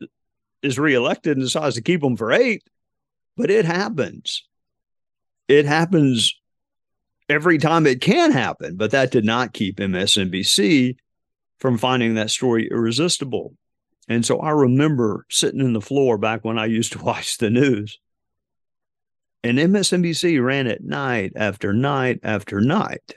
is 0.62 0.80
reelected 0.80 1.38
and 1.38 1.46
decides 1.46 1.76
to 1.76 1.82
keep 1.82 2.02
them 2.02 2.18
for 2.18 2.32
eight. 2.32 2.64
But 3.36 3.50
it 3.50 3.66
happens. 3.66 4.48
It 5.48 5.66
happens 5.66 6.34
every 7.28 7.58
time 7.58 7.86
it 7.86 8.02
can 8.02 8.32
happen. 8.32 8.76
But 8.78 8.92
that 8.92 9.12
did 9.12 9.26
not 9.26 9.54
keep 9.54 9.78
MSNBC 9.78 10.96
from 11.58 11.78
finding 11.78 12.16
that 12.16 12.30
story 12.30 12.70
irresistible. 12.70 13.56
And 14.08 14.26
so 14.26 14.40
I 14.40 14.52
remember 14.52 15.26
sitting 15.30 15.62
in 15.62 15.74
the 15.74 15.82
floor 15.82 16.18
back 16.18 16.44
when 16.44 16.60
I 16.60 16.66
used 16.66 16.94
to 16.94 17.00
watch 17.04 17.38
the 17.38 17.50
news. 17.50 18.00
And 19.44 19.58
MSNBC 19.58 20.42
ran 20.44 20.68
it 20.68 20.84
night 20.84 21.34
after 21.36 21.74
night 21.74 22.20
after 22.24 22.62
night. 22.62 23.14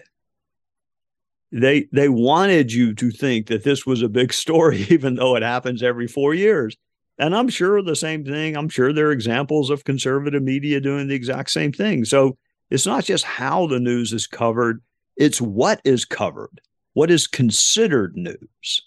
They 1.52 1.86
they 1.92 2.08
wanted 2.08 2.72
you 2.72 2.94
to 2.94 3.10
think 3.12 3.46
that 3.46 3.62
this 3.62 3.86
was 3.86 4.02
a 4.02 4.08
big 4.08 4.32
story 4.44 4.86
even 4.90 5.14
though 5.14 5.36
it 5.36 5.42
happens 5.42 5.82
every 5.82 6.08
4 6.08 6.34
years. 6.34 6.76
And 7.18 7.34
i'm 7.34 7.48
sure 7.48 7.80
the 7.80 7.96
same 7.96 8.24
thing. 8.24 8.56
I'm 8.56 8.68
sure 8.68 8.92
there 8.92 9.08
are 9.08 9.12
examples 9.12 9.70
of 9.70 9.84
conservative 9.84 10.42
media 10.42 10.80
doing 10.80 11.06
the 11.06 11.14
exact 11.14 11.50
same 11.50 11.72
thing. 11.72 12.04
So 12.04 12.36
it's 12.70 12.86
not 12.86 13.04
just 13.04 13.24
how 13.24 13.68
the 13.68 13.80
news 13.80 14.12
is 14.12 14.26
covered 14.26 14.82
it's 15.16 15.40
what 15.40 15.80
is 15.84 16.04
covered 16.04 16.60
what 16.92 17.10
is 17.10 17.26
considered 17.26 18.16
news. 18.16 18.82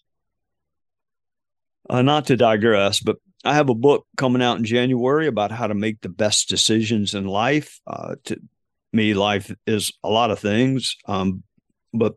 Uh, 1.89 2.01
not 2.01 2.27
to 2.27 2.35
digress 2.35 2.99
but 2.99 3.15
i 3.43 3.53
have 3.53 3.69
a 3.69 3.75
book 3.75 4.05
coming 4.17 4.41
out 4.41 4.57
in 4.57 4.63
january 4.63 5.27
about 5.27 5.51
how 5.51 5.67
to 5.67 5.73
make 5.73 6.01
the 6.01 6.09
best 6.09 6.49
decisions 6.49 7.13
in 7.13 7.25
life 7.25 7.79
uh, 7.87 8.15
to 8.23 8.37
me 8.93 9.13
life 9.13 9.53
is 9.67 9.91
a 10.03 10.09
lot 10.09 10.31
of 10.31 10.39
things 10.39 10.95
um, 11.07 11.43
but 11.93 12.15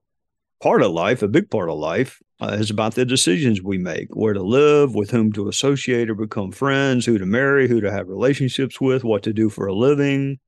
part 0.62 0.80
of 0.80 0.92
life, 0.92 1.22
a 1.22 1.28
big 1.28 1.50
part 1.50 1.68
of 1.68 1.76
life, 1.76 2.20
uh, 2.40 2.56
is 2.58 2.70
about 2.70 2.94
the 2.94 3.04
decisions 3.04 3.60
we 3.60 3.78
make 3.78 4.14
where 4.14 4.32
to 4.32 4.42
live, 4.42 4.94
with 4.94 5.10
whom 5.10 5.32
to 5.32 5.48
associate 5.48 6.08
or 6.08 6.14
become 6.14 6.52
friends, 6.52 7.04
who 7.04 7.18
to 7.18 7.26
marry, 7.26 7.68
who 7.68 7.80
to 7.80 7.90
have 7.90 8.08
relationships 8.08 8.80
with, 8.80 9.04
what 9.04 9.24
to 9.24 9.32
do 9.32 9.50
for 9.50 9.66
a 9.66 9.74
living. 9.74 10.38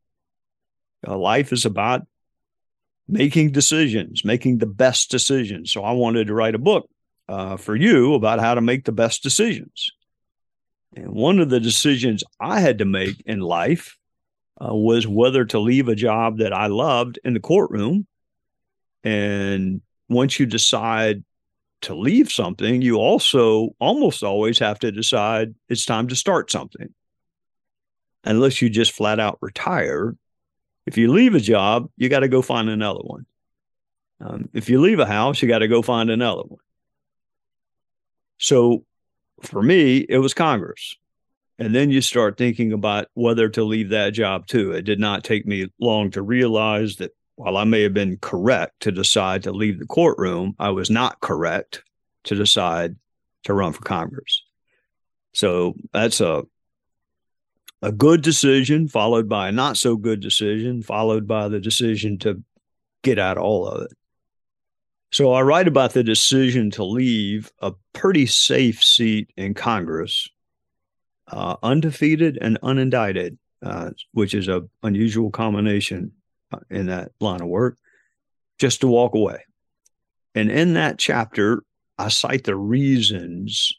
Uh, 1.06 1.18
life 1.18 1.52
is 1.52 1.66
about 1.66 2.02
making 3.08 3.50
decisions, 3.50 4.24
making 4.24 4.58
the 4.58 4.66
best 4.66 5.10
decisions. 5.10 5.72
So 5.72 5.82
I 5.82 5.92
wanted 5.92 6.28
to 6.28 6.34
write 6.34 6.54
a 6.54 6.58
book 6.58 6.88
uh, 7.28 7.56
for 7.56 7.74
you 7.74 8.14
about 8.14 8.40
how 8.40 8.54
to 8.54 8.60
make 8.60 8.84
the 8.84 8.92
best 8.92 9.22
decisions. 9.22 9.90
And 10.94 11.08
one 11.08 11.38
of 11.38 11.50
the 11.50 11.60
decisions 11.60 12.22
I 12.40 12.60
had 12.60 12.78
to 12.78 12.84
make 12.84 13.20
in 13.26 13.40
life 13.40 13.98
uh, 14.60 14.74
was 14.74 15.06
whether 15.06 15.44
to 15.46 15.58
leave 15.58 15.88
a 15.88 15.96
job 15.96 16.38
that 16.38 16.52
I 16.52 16.66
loved 16.66 17.18
in 17.24 17.34
the 17.34 17.40
courtroom 17.40 18.06
and 19.04 19.82
once 20.08 20.40
you 20.40 20.46
decide 20.46 21.22
to 21.82 21.94
leave 21.94 22.32
something, 22.32 22.80
you 22.80 22.96
also 22.96 23.76
almost 23.78 24.22
always 24.22 24.58
have 24.58 24.78
to 24.80 24.90
decide 24.90 25.54
it's 25.68 25.84
time 25.84 26.08
to 26.08 26.16
start 26.16 26.50
something. 26.50 26.88
Unless 28.24 28.62
you 28.62 28.70
just 28.70 28.92
flat 28.92 29.20
out 29.20 29.38
retire. 29.42 30.16
If 30.86 30.96
you 30.96 31.12
leave 31.12 31.34
a 31.34 31.40
job, 31.40 31.90
you 31.96 32.08
got 32.08 32.20
to 32.20 32.28
go 32.28 32.40
find 32.40 32.70
another 32.70 33.00
one. 33.00 33.26
Um, 34.20 34.48
if 34.54 34.70
you 34.70 34.80
leave 34.80 34.98
a 34.98 35.06
house, 35.06 35.42
you 35.42 35.48
got 35.48 35.58
to 35.58 35.68
go 35.68 35.82
find 35.82 36.08
another 36.08 36.42
one. 36.42 36.60
So 38.38 38.84
for 39.46 39.62
me, 39.62 39.98
it 40.08 40.18
was 40.18 40.34
Congress. 40.34 40.96
And 41.58 41.74
then 41.74 41.90
you 41.90 42.00
start 42.00 42.36
thinking 42.36 42.72
about 42.72 43.06
whether 43.14 43.48
to 43.50 43.62
leave 43.62 43.90
that 43.90 44.10
job 44.10 44.46
too. 44.46 44.72
It 44.72 44.82
did 44.82 44.98
not 44.98 45.22
take 45.22 45.46
me 45.46 45.68
long 45.78 46.10
to 46.12 46.22
realize 46.22 46.96
that 46.96 47.12
while 47.36 47.56
I 47.56 47.64
may 47.64 47.82
have 47.82 47.94
been 47.94 48.18
correct 48.18 48.80
to 48.80 48.92
decide 48.92 49.44
to 49.44 49.52
leave 49.52 49.78
the 49.78 49.86
courtroom, 49.86 50.54
I 50.58 50.70
was 50.70 50.90
not 50.90 51.20
correct 51.20 51.84
to 52.24 52.34
decide 52.34 52.96
to 53.44 53.54
run 53.54 53.72
for 53.72 53.82
Congress. 53.82 54.42
So 55.32 55.74
that's 55.92 56.20
a 56.20 56.44
a 57.82 57.92
good 57.92 58.22
decision 58.22 58.88
followed 58.88 59.28
by 59.28 59.48
a 59.48 59.52
not 59.52 59.76
so 59.76 59.96
good 59.96 60.20
decision, 60.20 60.82
followed 60.82 61.26
by 61.28 61.48
the 61.48 61.60
decision 61.60 62.18
to 62.18 62.42
get 63.02 63.18
out 63.18 63.36
all 63.36 63.66
of 63.68 63.82
it. 63.82 63.92
So 65.14 65.32
I 65.32 65.42
write 65.42 65.68
about 65.68 65.92
the 65.92 66.02
decision 66.02 66.72
to 66.72 66.82
leave 66.82 67.52
a 67.60 67.72
pretty 67.92 68.26
safe 68.26 68.82
seat 68.82 69.30
in 69.36 69.54
Congress, 69.54 70.28
uh, 71.28 71.54
undefeated 71.62 72.36
and 72.40 72.60
unindicted, 72.62 73.38
uh, 73.62 73.90
which 74.10 74.34
is 74.34 74.48
a 74.48 74.64
unusual 74.82 75.30
combination 75.30 76.10
in 76.68 76.86
that 76.86 77.12
line 77.20 77.40
of 77.40 77.46
work 77.46 77.78
just 78.58 78.80
to 78.80 78.88
walk 78.88 79.14
away. 79.14 79.44
And 80.34 80.50
in 80.50 80.74
that 80.74 80.98
chapter, 80.98 81.62
I 81.96 82.08
cite 82.08 82.42
the 82.42 82.56
reasons 82.56 83.72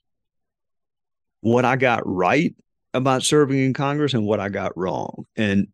what 1.42 1.66
I 1.66 1.76
got 1.76 2.04
right 2.06 2.56
about 2.94 3.24
serving 3.24 3.60
in 3.60 3.74
Congress 3.74 4.14
and 4.14 4.26
what 4.26 4.40
I 4.40 4.48
got 4.48 4.78
wrong. 4.78 5.26
And 5.36 5.68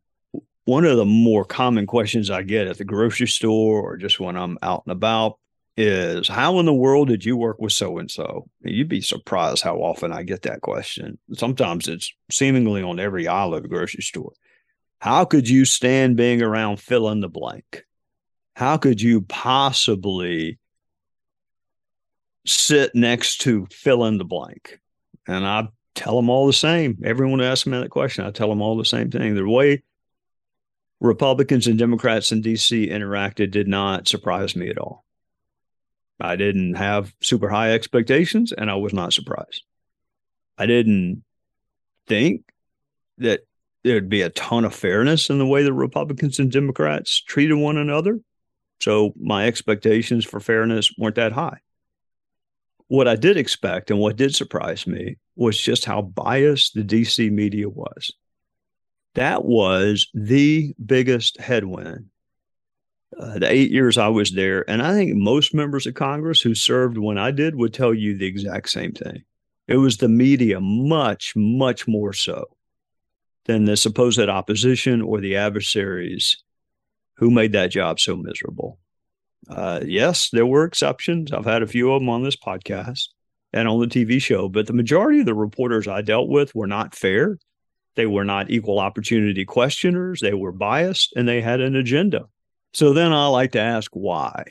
one 0.66 0.86
of 0.86 0.98
the 0.98 1.06
more 1.06 1.46
common 1.46 1.86
questions 1.86 2.32
I 2.32 2.42
get 2.42 2.66
at 2.66 2.80
the 2.80 2.84
grocery 2.84 3.28
store 3.28 3.80
or 3.80 3.96
just 3.96 4.20
when 4.20 4.36
I'm 4.36 4.58
out 4.64 4.82
and 4.88 4.92
about 4.92 5.38
is 5.78 6.28
how 6.28 6.60
in 6.60 6.66
the 6.66 6.74
world 6.74 7.08
did 7.08 7.24
you 7.24 7.38
work 7.38 7.60
with 7.60 7.72
so 7.72 7.98
and 7.98 8.12
so? 8.12 8.48
You'd 8.62 8.90
be 8.90 9.02
surprised 9.02 9.64
how 9.64 9.78
often 9.78 10.12
I 10.12 10.24
get 10.24 10.44
that 10.44 10.62
question. 10.62 11.18
Sometimes 11.34 11.88
it's 11.88 12.14
seemingly 12.30 12.84
on 12.84 13.00
every 13.00 13.28
aisle 13.28 13.56
of 13.56 13.64
the 13.64 13.70
grocery 13.70 14.04
store. 14.04 14.34
How 15.00 15.26
could 15.26 15.50
you 15.50 15.66
stand 15.66 16.18
being 16.18 16.42
around 16.42 16.80
fill 16.80 17.10
in 17.10 17.22
the 17.22 17.30
blank? 17.30 17.86
How 18.56 18.78
could 18.78 19.02
you 19.02 19.22
possibly 19.22 20.60
sit 22.46 22.94
next 22.94 23.42
to 23.42 23.68
fill 23.72 24.06
in 24.06 24.18
the 24.18 24.26
blank? 24.26 24.80
And 25.28 25.46
I 25.46 25.70
tell 25.96 26.16
them 26.18 26.30
all 26.30 26.48
the 26.48 26.54
same. 26.54 27.00
Everyone 27.04 27.42
asks 27.42 27.66
me 27.66 27.80
that 27.80 27.90
question. 27.90 28.26
I 28.26 28.32
tell 28.32 28.50
them 28.50 28.62
all 28.62 28.78
the 28.78 28.86
same 28.86 29.10
thing. 29.10 29.36
The 29.36 29.48
way 29.48 29.84
Republicans 31.00 31.66
and 31.66 31.80
Democrats 31.80 32.32
in 32.32 32.44
DC 32.44 32.92
interacted 32.92 33.52
did 33.52 33.68
not 33.68 34.08
surprise 34.08 34.56
me 34.56 34.70
at 34.70 34.78
all. 34.78 35.06
I 36.22 36.36
didn't 36.36 36.76
have 36.76 37.14
super 37.22 37.50
high 37.50 37.74
expectations 37.74 38.52
and 38.52 38.70
I 38.70 38.76
was 38.76 38.94
not 38.94 39.14
surprised. 39.14 39.64
I 40.58 40.66
didn't 40.66 41.24
think 42.08 42.44
that 43.18 43.42
there'd 43.84 44.10
be 44.10 44.22
a 44.22 44.30
ton 44.30 44.66
of 44.66 44.76
fairness 44.76 45.30
in 45.30 45.40
the 45.40 45.46
way 45.46 45.64
the 45.64 45.74
Republicans 45.74 46.40
and 46.40 46.52
Democrats 46.52 47.22
treated 47.22 47.56
one 47.56 47.78
another. 47.78 48.20
So 48.80 49.14
my 49.20 49.48
expectations 49.48 50.26
for 50.26 50.40
fairness 50.40 50.94
weren't 50.98 51.16
that 51.16 51.32
high. 51.32 51.58
What 52.88 53.08
I 53.08 53.16
did 53.16 53.38
expect 53.38 53.90
and 53.90 54.00
what 54.00 54.18
did 54.18 54.36
surprise 54.36 54.86
me 54.86 55.18
was 55.36 55.60
just 55.60 55.86
how 55.86 56.02
biased 56.02 56.74
the 56.74 56.84
DC 56.84 57.32
media 57.32 57.70
was. 57.70 58.12
That 59.16 59.46
was 59.46 60.08
the 60.14 60.74
biggest 60.84 61.40
headwind. 61.40 62.11
Uh, 63.18 63.40
the 63.40 63.52
eight 63.52 63.72
years 63.72 63.98
I 63.98 64.08
was 64.08 64.32
there, 64.32 64.70
and 64.70 64.82
I 64.82 64.94
think 64.94 65.16
most 65.16 65.54
members 65.54 65.86
of 65.86 65.96
Congress 65.96 66.42
who 66.42 66.56
served 66.56 66.98
when 66.98 67.18
I 67.18 67.32
did 67.32 67.56
would 67.56 67.74
tell 67.74 67.94
you 67.94 68.18
the 68.18 68.26
exact 68.26 68.70
same 68.70 68.94
thing. 68.94 69.24
It 69.68 69.78
was 69.78 69.98
the 69.98 70.08
media, 70.08 70.60
much, 70.60 71.34
much 71.36 71.88
more 71.88 72.14
so 72.14 72.46
than 73.46 73.66
the 73.66 73.78
supposed 73.78 74.20
opposition 74.20 75.02
or 75.02 75.20
the 75.20 75.36
adversaries 75.36 76.44
who 77.16 77.32
made 77.32 77.52
that 77.52 77.72
job 77.72 78.00
so 78.00 78.16
miserable. 78.16 78.80
Uh, 79.50 79.82
yes, 79.86 80.30
there 80.32 80.46
were 80.46 80.64
exceptions. 80.64 81.32
I've 81.32 81.46
had 81.46 81.64
a 81.64 81.68
few 81.68 81.92
of 81.92 82.02
them 82.02 82.10
on 82.10 82.24
this 82.24 82.36
podcast 82.36 83.10
and 83.54 83.68
on 83.68 83.80
the 83.80 83.88
TV 83.88 84.22
show, 84.22 84.48
but 84.48 84.68
the 84.68 84.74
majority 84.74 85.20
of 85.20 85.26
the 85.26 85.34
reporters 85.34 85.88
I 85.88 86.02
dealt 86.02 86.30
with 86.30 86.56
were 86.56 86.68
not 86.68 86.96
fair. 86.96 87.38
They 87.96 88.06
were 88.06 88.24
not 88.24 88.50
equal 88.50 88.80
opportunity 88.80 89.44
questioners. 89.44 90.22
They 90.22 90.34
were 90.34 90.52
biased 90.52 91.14
and 91.16 91.28
they 91.28 91.42
had 91.42 91.60
an 91.60 91.76
agenda. 91.76 92.28
So 92.74 92.94
then 92.94 93.12
I 93.12 93.28
like 93.28 93.52
to 93.54 93.60
ask 93.60 93.92
why? 93.94 94.46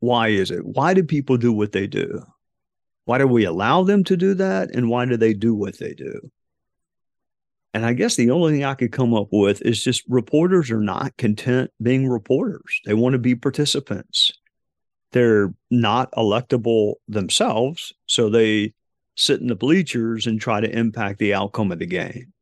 Why 0.00 0.28
is 0.28 0.50
it? 0.50 0.64
Why 0.64 0.94
do 0.94 1.02
people 1.02 1.36
do 1.36 1.52
what 1.52 1.72
they 1.72 1.86
do? 1.86 2.22
Why 3.04 3.18
do 3.18 3.26
we 3.26 3.44
allow 3.44 3.82
them 3.82 4.04
to 4.04 4.16
do 4.16 4.34
that? 4.34 4.74
And 4.74 4.88
why 4.88 5.06
do 5.06 5.16
they 5.16 5.34
do 5.34 5.54
what 5.54 5.78
they 5.78 5.94
do? 5.94 6.30
And 7.74 7.86
I 7.86 7.94
guess 7.94 8.16
the 8.16 8.30
only 8.30 8.52
thing 8.52 8.64
I 8.64 8.74
could 8.74 8.92
come 8.92 9.14
up 9.14 9.28
with 9.32 9.62
is 9.62 9.82
just 9.82 10.04
reporters 10.08 10.70
are 10.70 10.80
not 10.80 11.16
content 11.16 11.70
being 11.80 12.08
reporters. 12.08 12.80
They 12.84 12.94
want 12.94 13.14
to 13.14 13.18
be 13.18 13.34
participants. 13.34 14.30
They're 15.12 15.54
not 15.70 16.12
electable 16.12 16.94
themselves. 17.08 17.94
So 18.06 18.28
they 18.28 18.74
sit 19.16 19.40
in 19.40 19.46
the 19.46 19.54
bleachers 19.54 20.26
and 20.26 20.40
try 20.40 20.60
to 20.60 20.78
impact 20.78 21.18
the 21.18 21.34
outcome 21.34 21.72
of 21.72 21.78
the 21.78 21.86
game. 21.86 22.32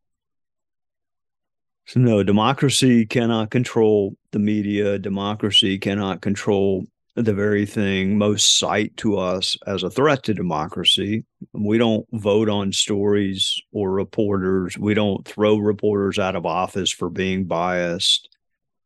So, 1.86 1.98
no, 2.00 2.22
democracy 2.22 3.06
cannot 3.06 3.50
control 3.50 4.16
the 4.30 4.38
media. 4.38 4.98
Democracy 4.98 5.78
cannot 5.78 6.20
control 6.20 6.84
the 7.16 7.34
very 7.34 7.66
thing 7.66 8.16
most 8.16 8.58
cite 8.58 8.96
to 8.98 9.18
us 9.18 9.56
as 9.66 9.82
a 9.82 9.90
threat 9.90 10.22
to 10.24 10.34
democracy. 10.34 11.24
We 11.52 11.78
don't 11.78 12.06
vote 12.12 12.48
on 12.48 12.72
stories 12.72 13.60
or 13.72 13.90
reporters. 13.90 14.78
We 14.78 14.94
don't 14.94 15.26
throw 15.26 15.56
reporters 15.56 16.18
out 16.18 16.36
of 16.36 16.46
office 16.46 16.90
for 16.90 17.10
being 17.10 17.44
biased. 17.44 18.28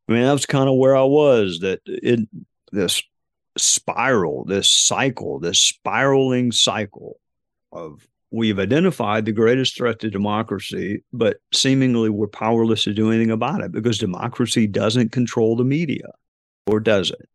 I 0.08 0.12
mean, 0.12 0.22
that's 0.22 0.46
kind 0.46 0.68
of 0.68 0.76
where 0.76 0.96
I 0.96 1.04
was 1.04 1.60
that 1.60 1.80
in 1.86 2.28
this 2.72 3.02
spiral, 3.56 4.44
this 4.44 4.70
cycle, 4.70 5.38
this 5.38 5.60
spiraling 5.60 6.52
cycle 6.52 7.20
of 7.72 8.06
we've 8.34 8.58
identified 8.58 9.24
the 9.24 9.32
greatest 9.32 9.76
threat 9.76 10.00
to 10.00 10.10
democracy, 10.10 11.04
but 11.12 11.36
seemingly 11.52 12.10
we're 12.10 12.26
powerless 12.26 12.82
to 12.82 12.92
do 12.92 13.10
anything 13.10 13.30
about 13.30 13.62
it 13.62 13.70
because 13.70 13.96
democracy 13.96 14.66
doesn't 14.66 15.12
control 15.12 15.54
the 15.54 15.64
media, 15.64 16.08
or 16.66 16.80
does 16.80 17.12
it? 17.12 17.28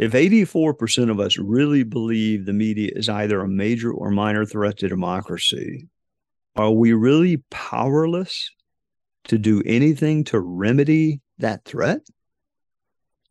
If 0.00 0.12
84% 0.12 1.10
of 1.10 1.20
us 1.20 1.38
really 1.38 1.84
believe 1.84 2.44
the 2.44 2.52
media 2.52 2.90
is 2.96 3.08
either 3.08 3.40
a 3.40 3.48
major 3.48 3.92
or 3.92 4.10
minor 4.10 4.44
threat 4.44 4.78
to 4.78 4.88
democracy, 4.88 5.86
are 6.56 6.72
we 6.72 6.92
really 6.92 7.36
powerless 7.50 8.50
to 9.24 9.38
do 9.38 9.62
anything 9.64 10.24
to 10.24 10.40
remedy 10.40 11.20
that 11.38 11.64
threat? 11.64 12.00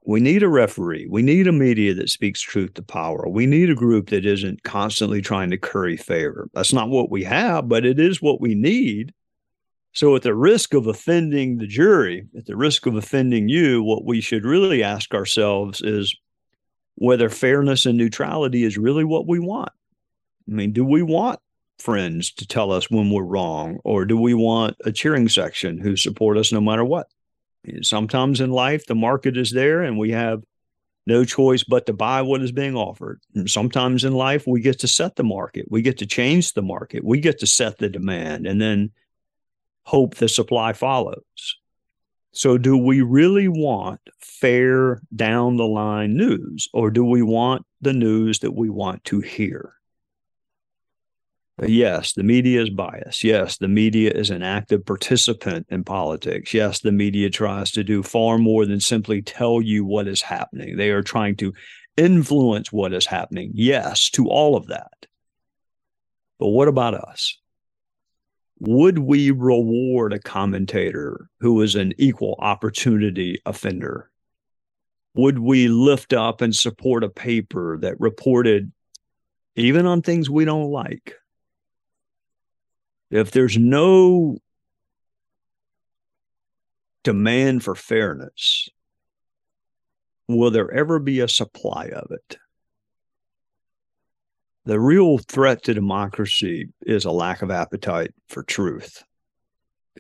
We 0.10 0.20
need 0.20 0.42
a 0.42 0.50
referee. 0.50 1.06
We 1.08 1.22
need 1.22 1.46
a 1.46 1.52
media 1.52 1.94
that 1.94 2.10
speaks 2.10 2.42
truth 2.42 2.74
to 2.74 2.82
power. 2.82 3.30
We 3.30 3.46
need 3.46 3.70
a 3.70 3.76
group 3.76 4.10
that 4.10 4.26
isn't 4.26 4.64
constantly 4.64 5.22
trying 5.22 5.52
to 5.52 5.58
curry 5.60 5.98
favor. 5.98 6.50
That's 6.52 6.74
not 6.74 6.90
what 6.90 7.12
we 7.12 7.24
have, 7.26 7.70
but 7.70 7.86
it 7.86 8.00
is 8.00 8.20
what 8.20 8.42
we 8.42 8.56
need. 8.56 9.14
So, 9.94 10.16
at 10.16 10.24
the 10.24 10.34
risk 10.34 10.74
of 10.74 10.88
offending 10.88 11.60
the 11.60 11.68
jury, 11.68 12.26
at 12.36 12.48
the 12.48 12.56
risk 12.56 12.88
of 12.88 12.96
offending 12.96 13.50
you, 13.50 13.84
what 13.84 14.04
we 14.04 14.20
should 14.20 14.46
really 14.46 14.82
ask 14.82 15.14
ourselves 15.14 15.80
is 15.80 16.16
whether 16.96 17.30
fairness 17.30 17.86
and 17.86 17.96
neutrality 17.96 18.64
is 18.64 18.80
really 18.80 19.04
what 19.04 19.28
we 19.28 19.38
want. 19.38 19.72
I 20.50 20.54
mean, 20.54 20.74
do 20.74 20.84
we 20.84 21.04
want 21.04 21.40
friends 21.78 22.32
to 22.32 22.48
tell 22.48 22.72
us 22.72 22.90
when 22.90 23.12
we're 23.12 23.22
wrong, 23.22 23.78
or 23.84 24.06
do 24.06 24.18
we 24.18 24.34
want 24.34 24.76
a 24.86 24.92
cheering 24.92 25.30
section 25.30 25.78
who 25.78 25.96
support 25.96 26.36
us 26.36 26.52
no 26.52 26.62
matter 26.62 26.84
what? 26.84 27.06
Sometimes 27.82 28.42
in 28.42 28.52
life, 28.52 28.86
the 28.86 28.96
market 28.96 29.38
is 29.38 29.52
there 29.52 29.84
and 29.84 29.98
we 29.98 30.12
have 30.12 30.44
no 31.06 31.26
choice 31.26 31.64
but 31.64 31.86
to 31.88 31.94
buy 31.94 32.22
what 32.22 32.42
is 32.42 32.52
being 32.52 32.76
offered. 32.76 33.20
And 33.36 33.50
sometimes 33.50 34.04
in 34.04 34.14
life, 34.14 34.46
we 34.48 34.62
get 34.62 34.80
to 34.80 34.88
set 34.88 35.16
the 35.16 35.24
market, 35.24 35.66
we 35.70 35.82
get 35.82 35.98
to 35.98 36.06
change 36.06 36.54
the 36.54 36.62
market, 36.62 37.04
we 37.04 37.20
get 37.20 37.40
to 37.40 37.48
set 37.48 37.80
the 37.80 37.90
demand, 37.90 38.46
and 38.46 38.62
then 38.62 38.92
hope 39.84 40.16
the 40.16 40.30
supply 40.30 40.74
follows. 40.74 41.58
So, 42.32 42.60
do 42.60 42.78
we 42.78 43.02
really 43.02 43.48
want 43.48 44.02
fair 44.20 45.02
down 45.16 45.58
the 45.58 45.66
line 45.66 46.16
news, 46.16 46.70
or 46.74 46.92
do 46.92 47.04
we 47.04 47.24
want 47.24 47.66
the 47.82 47.94
news 47.94 48.40
that 48.40 48.52
we 48.52 48.70
want 48.70 49.04
to 49.06 49.20
hear? 49.20 49.74
Yes, 51.68 52.14
the 52.14 52.24
media 52.24 52.62
is 52.62 52.70
biased. 52.70 53.24
Yes, 53.24 53.58
the 53.58 53.68
media 53.68 54.12
is 54.12 54.30
an 54.30 54.44
active 54.44 54.86
participant 54.86 55.68
in 55.70 55.84
politics. 55.84 56.54
Yes, 56.54 56.80
the 56.80 56.92
media 56.92 57.30
tries 57.30 57.72
to 57.72 57.84
do 57.84 58.04
far 58.04 58.38
more 58.38 58.66
than 58.66 58.80
simply 58.80 59.22
tell 59.22 59.62
you 59.62 59.84
what 59.84 60.08
is 60.08 60.22
happening. 60.22 60.78
They 60.78 60.92
are 60.92 61.02
trying 61.02 61.36
to 61.38 61.54
influence 61.98 62.72
what 62.72 62.94
is 62.94 63.06
happening. 63.06 63.52
Yes, 63.54 64.10
to 64.12 64.28
all 64.28 64.56
of 64.56 64.68
that. 64.68 65.06
But 66.40 66.50
what 66.50 66.68
about 66.68 66.94
us? 66.94 67.38
Would 68.60 69.00
we 69.00 69.32
reward 69.32 70.14
a 70.14 70.20
commentator 70.20 71.30
who 71.40 71.62
is 71.62 71.76
an 71.76 71.94
equal 71.98 72.36
opportunity 72.40 73.42
offender? 73.46 74.10
Would 75.16 75.40
we 75.40 75.68
lift 75.68 76.14
up 76.14 76.42
and 76.42 76.56
support 76.56 77.04
a 77.04 77.10
paper 77.10 77.78
that 77.82 78.00
reported, 78.00 78.72
even 79.56 79.86
on 79.86 80.02
things 80.02 80.30
we 80.30 80.46
don't 80.46 80.72
like, 80.72 81.16
if 83.10 83.32
there's 83.32 83.58
no 83.58 84.38
demand 87.04 87.64
for 87.64 87.76
fairness, 87.76 88.70
will 90.28 90.52
there 90.52 90.72
ever 90.72 91.00
be 91.00 91.20
a 91.20 91.28
supply 91.28 91.86
of 91.86 92.12
it? 92.12 92.38
The 94.66 94.80
real 94.80 95.18
threat 95.18 95.64
to 95.64 95.74
democracy 95.74 96.70
is 96.82 97.06
a 97.06 97.12
lack 97.12 97.42
of 97.42 97.50
appetite 97.50 98.14
for 98.28 98.44
truth. 98.44 99.04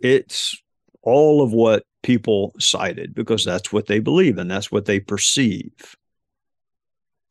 It's 0.01 0.61
all 1.01 1.41
of 1.41 1.51
what 1.51 1.83
people 2.03 2.53
cited 2.59 3.15
because 3.15 3.43
that's 3.43 3.73
what 3.73 3.87
they 3.87 3.99
believe 3.99 4.37
and 4.37 4.51
that's 4.51 4.71
what 4.71 4.85
they 4.85 4.99
perceive. 4.99 5.95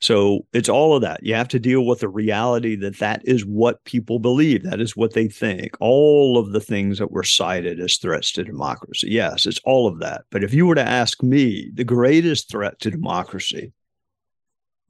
So 0.00 0.46
it's 0.52 0.68
all 0.68 0.94
of 0.94 1.02
that. 1.02 1.24
You 1.24 1.34
have 1.34 1.48
to 1.48 1.58
deal 1.58 1.84
with 1.84 2.00
the 2.00 2.08
reality 2.08 2.76
that 2.76 2.98
that 2.98 3.20
is 3.24 3.44
what 3.44 3.82
people 3.84 4.20
believe. 4.20 4.62
That 4.62 4.80
is 4.80 4.96
what 4.96 5.14
they 5.14 5.26
think. 5.26 5.76
All 5.80 6.38
of 6.38 6.52
the 6.52 6.60
things 6.60 6.98
that 6.98 7.10
were 7.10 7.24
cited 7.24 7.80
as 7.80 7.96
threats 7.96 8.32
to 8.32 8.44
democracy. 8.44 9.08
Yes, 9.10 9.44
it's 9.44 9.60
all 9.64 9.88
of 9.88 9.98
that. 9.98 10.22
But 10.30 10.44
if 10.44 10.54
you 10.54 10.66
were 10.66 10.76
to 10.76 10.88
ask 10.88 11.20
me, 11.22 11.70
the 11.74 11.84
greatest 11.84 12.48
threat 12.48 12.78
to 12.80 12.92
democracy 12.92 13.72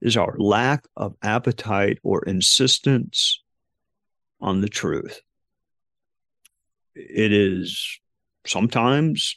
is 0.03 0.17
our 0.17 0.37
lack 0.39 0.85
of 0.97 1.15
appetite 1.23 1.99
or 2.03 2.23
insistence 2.25 3.43
on 4.41 4.61
the 4.61 4.69
truth. 4.69 5.23
It 6.95 7.33
is 7.33 7.99
sometimes 8.47 9.37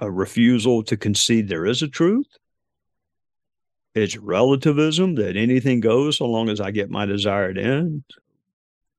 a 0.00 0.10
refusal 0.10 0.82
to 0.84 0.96
concede 0.96 1.48
there 1.48 1.66
is 1.66 1.82
a 1.82 1.88
truth 1.88 2.26
it's 3.94 4.16
relativism 4.16 5.16
that 5.16 5.36
anything 5.36 5.80
goes 5.80 6.18
so 6.18 6.26
long 6.26 6.48
as 6.48 6.60
I 6.60 6.70
get 6.70 6.90
my 6.90 7.06
desired 7.06 7.58
end. 7.58 8.04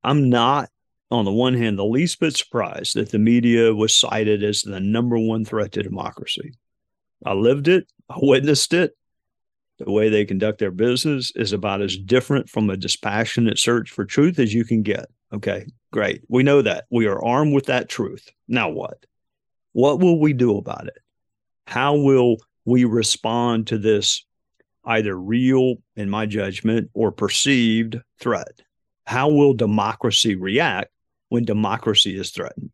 I'm 0.03 0.29
not, 0.29 0.69
on 1.09 1.25
the 1.25 1.31
one 1.31 1.53
hand, 1.53 1.79
the 1.79 1.85
least 1.85 2.19
bit 2.19 2.35
surprised 2.35 2.95
that 2.95 3.09
the 3.09 3.19
media 3.19 3.73
was 3.73 3.95
cited 3.95 4.43
as 4.43 4.61
the 4.61 4.79
number 4.79 5.17
one 5.17 5.45
threat 5.45 5.71
to 5.73 5.83
democracy. 5.83 6.53
I 7.25 7.33
lived 7.33 7.67
it. 7.67 7.87
I 8.09 8.17
witnessed 8.21 8.73
it. 8.73 8.95
The 9.79 9.91
way 9.91 10.09
they 10.09 10.25
conduct 10.25 10.59
their 10.59 10.71
business 10.71 11.31
is 11.35 11.51
about 11.51 11.81
as 11.81 11.97
different 11.97 12.49
from 12.49 12.69
a 12.69 12.77
dispassionate 12.77 13.57
search 13.57 13.89
for 13.89 14.05
truth 14.05 14.37
as 14.39 14.53
you 14.53 14.65
can 14.65 14.83
get. 14.83 15.07
Okay, 15.33 15.65
great. 15.91 16.21
We 16.27 16.43
know 16.43 16.61
that. 16.61 16.85
We 16.91 17.07
are 17.07 17.23
armed 17.23 17.55
with 17.55 17.65
that 17.65 17.89
truth. 17.89 18.29
Now 18.47 18.69
what? 18.69 19.05
What 19.71 19.99
will 19.99 20.19
we 20.19 20.33
do 20.33 20.57
about 20.57 20.85
it? 20.87 20.99
How 21.65 21.95
will 21.95 22.37
we 22.65 22.85
respond 22.85 23.67
to 23.67 23.79
this 23.79 24.23
either 24.85 25.15
real, 25.15 25.75
in 25.95 26.09
my 26.09 26.25
judgment, 26.25 26.89
or 26.93 27.11
perceived 27.11 27.97
threat? 28.19 28.61
How 29.05 29.29
will 29.29 29.53
democracy 29.53 30.35
react 30.35 30.91
when 31.29 31.45
democracy 31.45 32.17
is 32.17 32.31
threatened? 32.31 32.71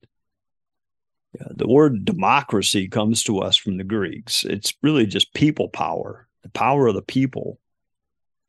Yeah, 1.34 1.48
the 1.52 1.68
word 1.68 2.06
democracy 2.06 2.88
comes 2.88 3.24
to 3.24 3.40
us 3.40 3.56
from 3.56 3.78
the 3.78 3.84
Greeks. 3.84 4.44
It's 4.46 4.74
really 4.82 5.06
just 5.06 5.34
people 5.34 5.70
power, 5.70 6.28
the 6.44 6.50
power 6.50 6.88
of 6.88 6.96
the 6.96 7.02
people. 7.02 7.60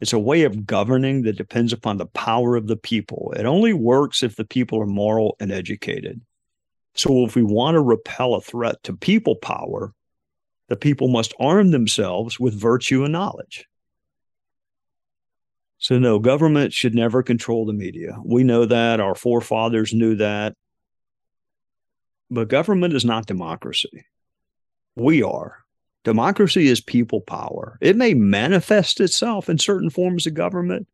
It's 0.00 0.14
a 0.14 0.18
way 0.18 0.44
of 0.44 0.66
governing 0.66 1.22
that 1.22 1.36
depends 1.36 1.74
upon 1.74 1.98
the 1.98 2.06
power 2.06 2.56
of 2.56 2.66
the 2.66 2.76
people. 2.76 3.34
It 3.36 3.44
only 3.44 3.74
works 3.74 4.22
if 4.22 4.36
the 4.36 4.46
people 4.46 4.80
are 4.80 4.86
moral 4.86 5.36
and 5.40 5.52
educated. 5.52 6.22
So, 6.94 7.24
if 7.24 7.36
we 7.36 7.42
want 7.42 7.74
to 7.74 7.80
repel 7.80 8.34
a 8.34 8.40
threat 8.40 8.82
to 8.84 8.94
people 8.94 9.36
power, 9.36 9.92
the 10.70 10.76
people 10.76 11.08
must 11.08 11.34
arm 11.40 11.72
themselves 11.72 12.38
with 12.38 12.58
virtue 12.58 13.02
and 13.02 13.12
knowledge. 13.12 13.66
So, 15.78 15.98
no, 15.98 16.20
government 16.20 16.72
should 16.72 16.94
never 16.94 17.24
control 17.24 17.66
the 17.66 17.72
media. 17.72 18.16
We 18.24 18.44
know 18.44 18.66
that. 18.66 19.00
Our 19.00 19.16
forefathers 19.16 19.92
knew 19.92 20.14
that. 20.16 20.54
But 22.30 22.48
government 22.48 22.94
is 22.94 23.04
not 23.04 23.26
democracy. 23.26 24.06
We 24.94 25.24
are. 25.24 25.58
Democracy 26.04 26.68
is 26.68 26.80
people 26.80 27.20
power. 27.20 27.76
It 27.80 27.96
may 27.96 28.14
manifest 28.14 29.00
itself 29.00 29.48
in 29.48 29.58
certain 29.58 29.90
forms 29.90 30.26
of 30.28 30.34
government, 30.34 30.86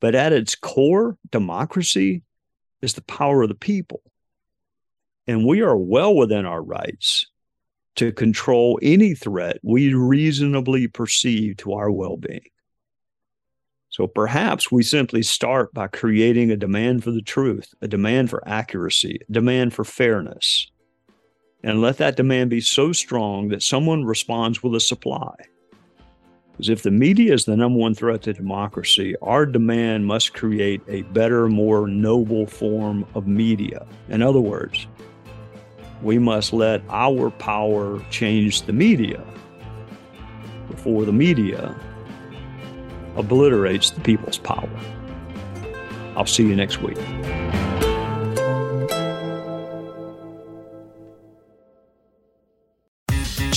but 0.00 0.16
at 0.16 0.32
its 0.32 0.56
core, 0.56 1.16
democracy 1.30 2.22
is 2.80 2.94
the 2.94 3.02
power 3.02 3.42
of 3.42 3.48
the 3.48 3.54
people. 3.54 4.02
And 5.28 5.46
we 5.46 5.60
are 5.60 5.76
well 5.76 6.16
within 6.16 6.46
our 6.46 6.60
rights 6.60 7.26
to 7.96 8.12
control 8.12 8.78
any 8.82 9.14
threat 9.14 9.58
we 9.62 9.94
reasonably 9.94 10.88
perceive 10.88 11.56
to 11.58 11.72
our 11.72 11.90
well 11.90 12.16
being. 12.16 12.48
So 13.90 14.06
perhaps 14.06 14.72
we 14.72 14.82
simply 14.82 15.22
start 15.22 15.74
by 15.74 15.86
creating 15.86 16.50
a 16.50 16.56
demand 16.56 17.04
for 17.04 17.10
the 17.10 17.20
truth, 17.20 17.74
a 17.82 17.88
demand 17.88 18.30
for 18.30 18.46
accuracy, 18.48 19.20
a 19.28 19.32
demand 19.32 19.74
for 19.74 19.84
fairness, 19.84 20.70
and 21.62 21.82
let 21.82 21.98
that 21.98 22.16
demand 22.16 22.48
be 22.48 22.62
so 22.62 22.92
strong 22.92 23.48
that 23.48 23.62
someone 23.62 24.04
responds 24.04 24.62
with 24.62 24.74
a 24.74 24.80
supply. 24.80 25.34
Because 26.52 26.70
if 26.70 26.82
the 26.82 26.90
media 26.90 27.34
is 27.34 27.44
the 27.44 27.56
number 27.56 27.78
one 27.78 27.94
threat 27.94 28.22
to 28.22 28.32
democracy, 28.32 29.14
our 29.20 29.44
demand 29.44 30.06
must 30.06 30.32
create 30.32 30.80
a 30.88 31.02
better, 31.02 31.48
more 31.48 31.86
noble 31.86 32.46
form 32.46 33.06
of 33.14 33.26
media. 33.26 33.86
In 34.08 34.22
other 34.22 34.40
words, 34.40 34.86
we 36.02 36.18
must 36.18 36.52
let 36.52 36.82
our 36.90 37.30
power 37.30 38.00
change 38.10 38.62
the 38.62 38.72
media 38.72 39.22
before 40.68 41.04
the 41.04 41.12
media 41.12 41.74
obliterates 43.16 43.90
the 43.90 44.00
people's 44.00 44.38
power. 44.38 44.68
I'll 46.16 46.26
see 46.26 46.46
you 46.46 46.56
next 46.56 46.82
week. 46.82 46.98